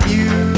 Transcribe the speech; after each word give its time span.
You. 0.00 0.51